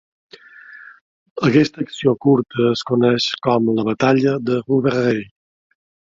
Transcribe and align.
Aquesta 1.47 1.83
acció 1.83 2.13
curta 2.25 2.65
es 2.69 2.81
coneix 2.91 3.27
com 3.47 3.69
"La 3.81 3.85
Batalla 3.89 4.33
de 4.47 4.57
Rouvray". 4.63 5.21